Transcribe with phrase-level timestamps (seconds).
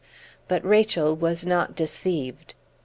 [0.47, 2.55] But Rachel was not deceived.